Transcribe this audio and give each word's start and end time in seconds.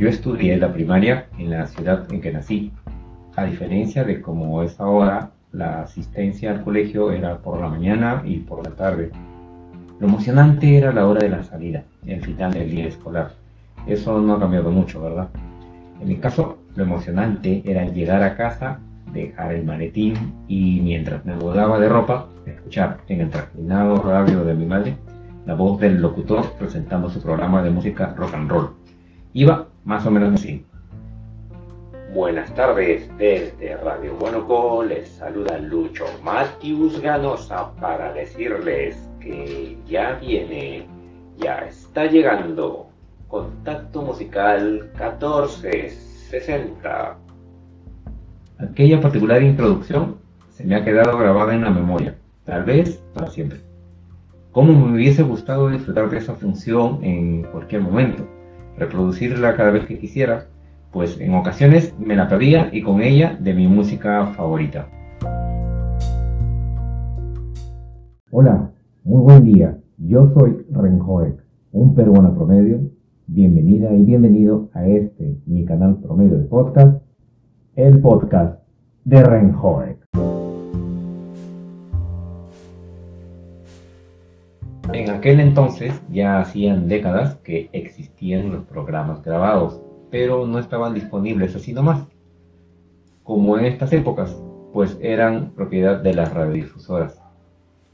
Yo 0.00 0.08
estudié 0.08 0.56
la 0.56 0.72
primaria 0.72 1.26
en 1.36 1.50
la 1.50 1.66
ciudad 1.66 2.10
en 2.10 2.22
que 2.22 2.32
nací, 2.32 2.72
a 3.36 3.44
diferencia 3.44 4.02
de 4.02 4.22
como 4.22 4.62
es 4.62 4.80
ahora, 4.80 5.32
la 5.52 5.82
asistencia 5.82 6.52
al 6.52 6.64
colegio 6.64 7.12
era 7.12 7.36
por 7.36 7.60
la 7.60 7.68
mañana 7.68 8.22
y 8.24 8.38
por 8.38 8.64
la 8.64 8.74
tarde. 8.74 9.10
Lo 9.98 10.06
emocionante 10.06 10.78
era 10.78 10.90
la 10.90 11.06
hora 11.06 11.20
de 11.20 11.28
la 11.28 11.42
salida, 11.42 11.84
el 12.06 12.22
final 12.22 12.54
del 12.54 12.70
día 12.70 12.86
escolar. 12.86 13.32
Eso 13.86 14.18
no 14.22 14.32
ha 14.32 14.40
cambiado 14.40 14.70
mucho, 14.70 15.02
¿verdad? 15.02 15.28
En 16.00 16.08
mi 16.08 16.16
caso, 16.16 16.56
lo 16.76 16.84
emocionante 16.84 17.62
era 17.66 17.84
llegar 17.84 18.22
a 18.22 18.38
casa, 18.38 18.80
dejar 19.12 19.52
el 19.52 19.66
maletín 19.66 20.14
y 20.48 20.80
mientras 20.82 21.26
me 21.26 21.36
mudaba 21.36 21.78
de 21.78 21.90
ropa, 21.90 22.26
escuchar 22.46 23.00
en 23.08 23.20
el 23.20 23.28
trajinado 23.28 23.96
radio 23.96 24.44
de 24.44 24.54
mi 24.54 24.64
madre 24.64 24.96
la 25.44 25.54
voz 25.54 25.78
del 25.78 26.00
locutor 26.00 26.54
presentando 26.58 27.10
su 27.10 27.20
programa 27.20 27.62
de 27.62 27.68
música 27.68 28.14
rock 28.16 28.32
and 28.32 28.50
roll. 28.50 28.70
Iba 29.34 29.68
más 29.84 30.06
o 30.06 30.10
menos 30.10 30.34
así. 30.34 30.64
Buenas 32.12 32.52
tardes 32.56 33.08
desde 33.18 33.76
Radio 33.76 34.16
Buenoco, 34.16 34.82
les 34.82 35.08
saluda 35.08 35.58
Lucho 35.58 36.06
Matius 36.24 37.00
Ganosa 37.00 37.70
para 37.80 38.12
decirles 38.12 39.08
que 39.20 39.78
ya 39.86 40.14
viene, 40.14 40.88
ya 41.38 41.58
está 41.58 42.06
llegando 42.06 42.88
Contacto 43.28 44.02
Musical 44.02 44.90
1460. 44.98 47.16
Aquella 48.58 49.00
particular 49.00 49.40
introducción 49.40 50.16
se 50.50 50.64
me 50.64 50.74
ha 50.74 50.84
quedado 50.84 51.16
grabada 51.16 51.54
en 51.54 51.62
la 51.62 51.70
memoria, 51.70 52.16
tal 52.44 52.64
vez 52.64 53.00
para 53.14 53.28
siempre. 53.28 53.60
Cómo 54.50 54.72
me 54.72 54.94
hubiese 54.94 55.22
gustado 55.22 55.68
disfrutar 55.68 56.10
de 56.10 56.18
esa 56.18 56.34
función 56.34 57.04
en 57.04 57.44
cualquier 57.44 57.82
momento, 57.82 58.26
reproducirla 58.76 59.56
cada 59.56 59.70
vez 59.70 59.86
que 59.86 59.98
quisiera, 59.98 60.46
pues 60.92 61.20
en 61.20 61.34
ocasiones 61.34 61.94
me 61.98 62.16
la 62.16 62.28
perdía 62.28 62.68
y 62.72 62.82
con 62.82 63.02
ella 63.02 63.36
de 63.40 63.54
mi 63.54 63.66
música 63.66 64.26
favorita. 64.36 64.88
Hola, 68.30 68.70
muy 69.04 69.22
buen 69.22 69.44
día. 69.44 69.78
Yo 69.98 70.32
soy 70.34 70.64
Renjoek, 70.70 71.42
un 71.72 71.94
peruano 71.94 72.34
promedio. 72.34 72.80
Bienvenida 73.26 73.92
y 73.92 74.04
bienvenido 74.04 74.70
a 74.72 74.86
este, 74.86 75.36
mi 75.46 75.64
canal 75.64 75.98
promedio 76.00 76.38
de 76.38 76.44
podcast, 76.44 77.02
el 77.76 78.00
podcast 78.00 78.60
de 79.04 79.22
Renjoek. 79.22 79.99
En 84.92 85.08
aquel 85.08 85.38
entonces, 85.38 86.02
ya 86.10 86.40
hacían 86.40 86.88
décadas 86.88 87.36
que 87.44 87.70
existían 87.72 88.50
los 88.50 88.64
programas 88.64 89.22
grabados, 89.22 89.80
pero 90.10 90.46
no 90.46 90.58
estaban 90.58 90.94
disponibles 90.94 91.54
así 91.54 91.72
nomás, 91.72 92.06
como 93.22 93.56
en 93.56 93.66
estas 93.66 93.92
épocas, 93.92 94.36
pues 94.72 94.98
eran 95.00 95.52
propiedad 95.52 96.00
de 96.00 96.14
las 96.14 96.34
radiodifusoras. 96.34 97.22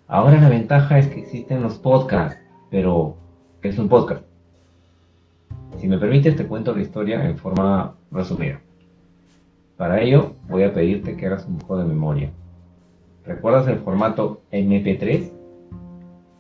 Ahora 0.07 0.41
la 0.41 0.49
ventaja 0.49 0.99
es 0.99 1.09
que 1.09 1.21
existen 1.21 1.63
los 1.63 1.77
podcasts, 1.77 2.41
pero 2.71 3.17
¿qué 3.61 3.69
es 3.69 3.79
un 3.79 3.91
podcast? 3.91 4.25
Si 5.77 5.89
me 5.89 5.99
permites 5.99 6.37
te 6.37 6.47
cuento 6.47 6.75
la 6.75 6.81
historia 6.81 7.23
en 7.29 7.37
forma 7.37 7.95
resumida. 8.11 8.61
Para 9.77 10.01
ello 10.01 10.33
voy 10.49 10.63
a 10.63 10.73
pedirte 10.73 11.15
que 11.15 11.27
hagas 11.27 11.45
un 11.47 11.59
poco 11.59 11.77
de 11.77 11.85
memoria. 11.85 12.31
¿Recuerdas 13.27 13.69
el 13.69 13.81
formato 13.81 14.41
MP3? 14.51 15.36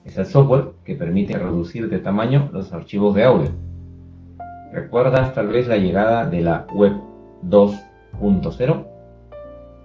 Es 0.06 0.16
el 0.16 0.26
software 0.26 0.66
que 0.84 0.94
permite 0.94 1.36
reducir 1.36 1.90
de 1.90 1.98
tamaño 1.98 2.48
los 2.52 2.72
archivos 2.72 3.12
de 3.16 3.24
audio. 3.24 3.50
¿Recuerdas 4.72 5.34
tal 5.34 5.48
vez 5.48 5.66
la 5.66 5.78
llegada 5.78 6.24
de 6.26 6.42
la 6.42 6.64
web 6.72 6.92
2.0? 7.44 8.86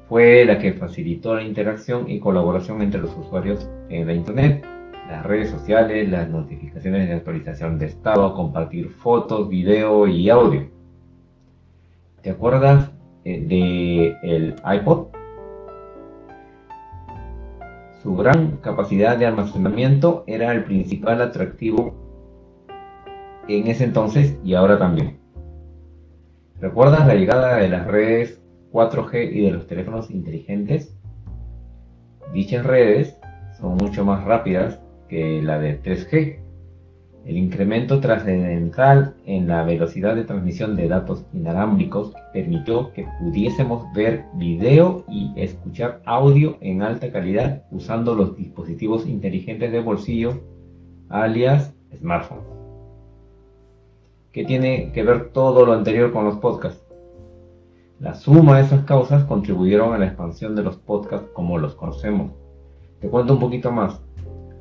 Fue 0.07 0.45
la 0.45 0.59
que 0.59 0.73
facilitó 0.73 1.33
la 1.33 1.43
interacción 1.43 2.07
y 2.07 2.19
colaboración 2.19 2.83
entre 2.83 3.01
los 3.01 3.17
usuarios 3.17 3.67
en 3.89 4.05
la 4.05 4.13
Internet, 4.13 4.63
las 5.09 5.25
redes 5.25 5.49
sociales, 5.49 6.07
las 6.07 6.29
notificaciones 6.29 7.07
de 7.07 7.15
actualización 7.15 7.79
de 7.79 7.87
estado, 7.87 8.35
compartir 8.35 8.91
fotos, 8.91 9.49
video 9.49 10.05
y 10.05 10.29
audio. 10.29 10.69
¿Te 12.21 12.29
acuerdas 12.29 12.91
eh, 13.25 13.43
de 13.43 14.15
el 14.21 14.55
iPod? 14.71 15.20
Su 18.01 18.15
gran 18.15 18.57
capacidad 18.57 19.15
de 19.15 19.27
almacenamiento 19.27 20.23
era 20.25 20.51
el 20.53 20.63
principal 20.63 21.21
atractivo 21.21 21.93
en 23.47 23.67
ese 23.67 23.83
entonces 23.83 24.39
y 24.43 24.55
ahora 24.55 24.79
también. 24.79 25.19
¿Recuerdas 26.59 27.05
la 27.05 27.13
llegada 27.13 27.57
de 27.57 27.69
las 27.69 27.85
redes 27.85 28.41
4G 28.71 29.31
y 29.31 29.41
de 29.41 29.51
los 29.51 29.67
teléfonos 29.67 30.09
inteligentes? 30.09 30.97
Dichas 32.33 32.65
redes 32.65 33.19
son 33.59 33.77
mucho 33.77 34.03
más 34.03 34.23
rápidas 34.23 34.79
que 35.07 35.43
la 35.43 35.59
de 35.59 35.79
3G. 35.79 36.39
El 37.25 37.37
incremento 37.37 37.99
trascendental 37.99 39.13
en 39.25 39.47
la 39.47 39.63
velocidad 39.63 40.15
de 40.15 40.23
transmisión 40.23 40.75
de 40.75 40.87
datos 40.87 41.23
inalámbricos 41.33 42.13
permitió 42.33 42.91
que 42.93 43.05
pudiésemos 43.19 43.85
ver 43.93 44.25
video 44.33 45.05
y 45.07 45.31
escuchar 45.35 46.01
audio 46.05 46.57
en 46.61 46.81
alta 46.81 47.11
calidad 47.11 47.63
usando 47.69 48.15
los 48.15 48.35
dispositivos 48.35 49.05
inteligentes 49.05 49.71
de 49.71 49.81
bolsillo, 49.81 50.41
alias 51.09 51.75
smartphones. 51.95 52.45
¿Qué 54.31 54.43
tiene 54.43 54.91
que 54.91 55.03
ver 55.03 55.29
todo 55.29 55.63
lo 55.65 55.73
anterior 55.73 56.11
con 56.11 56.25
los 56.25 56.37
podcasts? 56.37 56.83
La 57.99 58.15
suma 58.15 58.57
de 58.57 58.63
esas 58.63 58.83
causas 58.85 59.25
contribuyeron 59.25 59.93
a 59.93 59.99
la 59.99 60.07
expansión 60.07 60.55
de 60.55 60.63
los 60.63 60.77
podcasts 60.77 61.29
como 61.33 61.59
los 61.59 61.75
conocemos. 61.75 62.31
Te 62.99 63.09
cuento 63.09 63.33
un 63.33 63.39
poquito 63.39 63.71
más. 63.71 64.01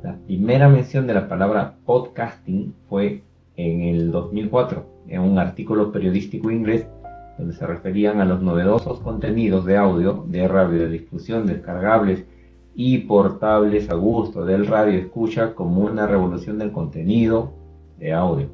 La 0.02 0.16
primera 0.16 0.66
mención 0.70 1.06
de 1.06 1.12
la 1.12 1.28
palabra 1.28 1.74
podcasting 1.84 2.74
fue 2.88 3.22
en 3.56 3.82
el 3.82 4.10
2004, 4.10 4.82
en 5.08 5.20
un 5.20 5.38
artículo 5.38 5.92
periodístico 5.92 6.50
inglés 6.50 6.86
donde 7.36 7.54
se 7.54 7.66
referían 7.66 8.18
a 8.18 8.24
los 8.24 8.40
novedosos 8.40 9.00
contenidos 9.00 9.66
de 9.66 9.76
audio 9.76 10.24
de 10.26 10.48
radiodifusión 10.48 11.46
descargables 11.46 12.24
y 12.74 12.98
portables 12.98 13.90
a 13.90 13.94
gusto 13.94 14.46
del 14.46 14.66
radio 14.66 14.98
escucha 14.98 15.54
como 15.54 15.82
una 15.82 16.06
revolución 16.06 16.58
del 16.58 16.72
contenido 16.72 17.52
de 17.98 18.14
audio. 18.14 18.46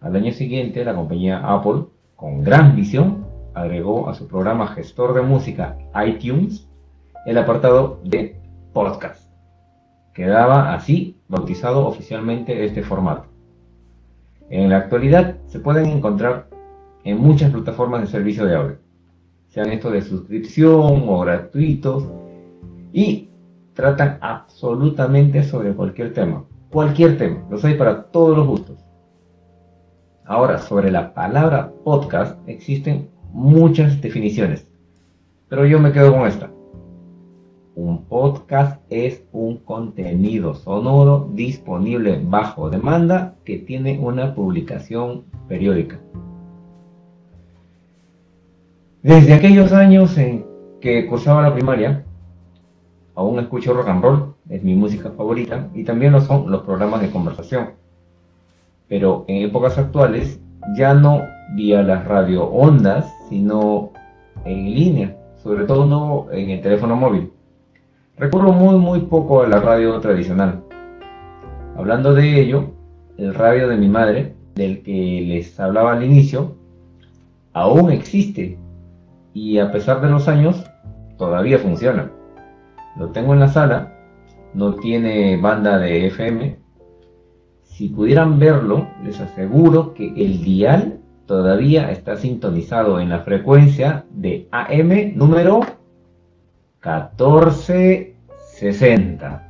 Al 0.00 0.16
año 0.16 0.32
siguiente, 0.32 0.84
la 0.84 0.96
compañía 0.96 1.38
Apple, 1.38 1.84
con 2.16 2.42
gran 2.42 2.74
visión, 2.74 3.26
agregó 3.54 4.08
a 4.08 4.14
su 4.14 4.26
programa 4.26 4.66
gestor 4.68 5.14
de 5.14 5.22
música 5.22 5.78
iTunes 6.04 6.68
el 7.26 7.38
apartado 7.38 8.00
de 8.02 8.40
podcast. 8.72 9.29
Quedaba 10.14 10.74
así 10.74 11.16
bautizado 11.28 11.86
oficialmente 11.86 12.64
este 12.64 12.82
formato. 12.82 13.26
En 14.48 14.68
la 14.68 14.78
actualidad 14.78 15.36
se 15.46 15.60
pueden 15.60 15.86
encontrar 15.86 16.48
en 17.04 17.18
muchas 17.18 17.52
plataformas 17.52 18.00
de 18.02 18.06
servicio 18.08 18.44
de 18.44 18.56
audio, 18.56 18.78
sean 19.48 19.70
estos 19.70 19.92
de 19.92 20.02
suscripción 20.02 21.04
o 21.08 21.20
gratuitos, 21.20 22.08
y 22.92 23.30
tratan 23.74 24.18
absolutamente 24.20 25.42
sobre 25.44 25.72
cualquier 25.72 26.12
tema. 26.12 26.44
Cualquier 26.70 27.16
tema, 27.16 27.44
los 27.50 27.64
hay 27.64 27.74
para 27.74 28.04
todos 28.04 28.36
los 28.36 28.46
gustos. 28.46 28.84
Ahora, 30.24 30.58
sobre 30.58 30.90
la 30.90 31.14
palabra 31.14 31.72
podcast 31.84 32.38
existen 32.48 33.08
muchas 33.32 34.00
definiciones, 34.00 34.70
pero 35.48 35.64
yo 35.66 35.80
me 35.80 35.92
quedo 35.92 36.12
con 36.12 36.26
esta. 36.26 36.50
Un 37.82 38.04
podcast 38.04 38.82
es 38.90 39.24
un 39.32 39.56
contenido 39.56 40.52
sonoro 40.54 41.30
disponible 41.32 42.20
bajo 42.22 42.68
demanda 42.68 43.36
que 43.46 43.56
tiene 43.56 43.98
una 43.98 44.34
publicación 44.34 45.24
periódica. 45.48 45.98
Desde 49.02 49.32
aquellos 49.32 49.72
años 49.72 50.18
en 50.18 50.44
que 50.82 51.06
cursaba 51.06 51.40
la 51.40 51.54
primaria, 51.54 52.04
aún 53.14 53.38
escucho 53.38 53.72
rock 53.72 53.88
and 53.88 54.02
roll, 54.02 54.34
es 54.50 54.62
mi 54.62 54.74
música 54.74 55.10
favorita, 55.16 55.70
y 55.72 55.82
también 55.82 56.12
lo 56.12 56.20
son 56.20 56.50
los 56.50 56.60
programas 56.64 57.00
de 57.00 57.10
conversación 57.10 57.80
pero 58.90 59.24
en 59.28 59.44
épocas 59.44 59.78
actuales 59.78 60.38
ya 60.76 60.92
no 60.92 61.22
vía 61.54 61.80
las 61.80 62.04
radio 62.06 62.44
ondas, 62.44 63.10
sino 63.28 63.90
en 64.44 64.74
línea, 64.74 65.16
sobre 65.42 65.64
todo 65.64 65.86
no 65.86 66.26
en 66.30 66.50
el 66.50 66.60
teléfono 66.60 66.96
móvil. 66.96 67.32
Recurro 68.20 68.52
muy 68.52 68.76
muy 68.76 69.00
poco 69.00 69.40
a 69.40 69.48
la 69.48 69.60
radio 69.60 69.98
tradicional. 69.98 70.62
Hablando 71.74 72.12
de 72.12 72.38
ello, 72.38 72.66
el 73.16 73.32
radio 73.32 73.66
de 73.66 73.78
mi 73.78 73.88
madre, 73.88 74.34
del 74.54 74.82
que 74.82 75.24
les 75.26 75.58
hablaba 75.58 75.94
al 75.94 76.04
inicio, 76.04 76.54
aún 77.54 77.90
existe 77.90 78.58
y 79.32 79.56
a 79.56 79.72
pesar 79.72 80.02
de 80.02 80.10
los 80.10 80.28
años 80.28 80.62
todavía 81.16 81.58
funciona. 81.60 82.10
Lo 82.98 83.08
tengo 83.08 83.32
en 83.32 83.40
la 83.40 83.48
sala, 83.48 83.94
no 84.52 84.74
tiene 84.74 85.38
banda 85.38 85.78
de 85.78 86.08
FM, 86.08 86.58
si 87.62 87.88
pudieran 87.88 88.38
verlo, 88.38 88.86
les 89.02 89.18
aseguro 89.18 89.94
que 89.94 90.08
el 90.08 90.44
dial 90.44 91.00
todavía 91.24 91.90
está 91.90 92.18
sintonizado 92.18 93.00
en 93.00 93.08
la 93.08 93.20
frecuencia 93.20 94.04
de 94.10 94.46
AM 94.50 95.16
número 95.16 95.60
1460. 98.60 99.46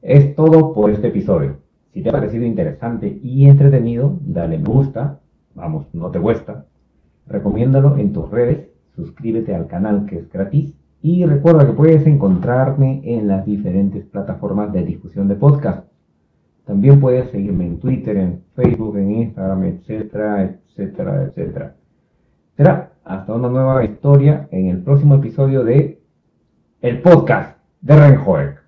Es 0.00 0.34
todo 0.34 0.72
por 0.72 0.90
este 0.90 1.08
episodio. 1.08 1.58
Si 1.92 2.02
te 2.02 2.08
ha 2.08 2.12
parecido 2.12 2.46
interesante 2.46 3.20
y 3.22 3.46
entretenido, 3.46 4.18
dale 4.22 4.56
me 4.56 4.64
gusta, 4.64 5.20
vamos, 5.54 5.86
no 5.92 6.10
te 6.10 6.18
cuesta, 6.18 6.64
recomiéndalo 7.26 7.98
en 7.98 8.14
tus 8.14 8.30
redes, 8.30 8.68
suscríbete 8.96 9.54
al 9.54 9.66
canal 9.66 10.06
que 10.06 10.20
es 10.20 10.32
gratis 10.32 10.74
y 11.02 11.26
recuerda 11.26 11.66
que 11.66 11.74
puedes 11.74 12.06
encontrarme 12.06 13.02
en 13.04 13.28
las 13.28 13.44
diferentes 13.44 14.06
plataformas 14.06 14.72
de 14.72 14.84
discusión 14.84 15.28
de 15.28 15.34
podcast. 15.34 15.86
También 16.64 16.98
puedes 16.98 17.30
seguirme 17.30 17.66
en 17.66 17.78
Twitter, 17.78 18.16
en 18.16 18.40
Facebook, 18.54 18.96
en 18.96 19.10
Instagram, 19.10 19.64
etcétera, 19.64 20.44
etcétera, 20.44 21.24
etcétera. 21.24 21.76
Será 22.56 22.92
hasta 23.04 23.32
una 23.32 23.48
nueva 23.48 23.84
historia 23.84 24.46
en 24.50 24.68
el 24.68 24.82
próximo 24.82 25.14
episodio 25.14 25.64
de 25.64 26.00
El 26.82 27.00
Podcast 27.00 27.56
de 27.80 27.96
Renjoek. 27.96 28.61